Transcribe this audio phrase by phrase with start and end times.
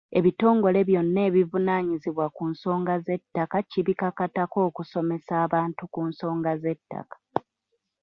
[0.19, 7.17] Ebitongole byonna ebivunaanyizibwa ku nsonga z'ettaka kibikakatako okusomesa abantu ku nsonga z’ettaka.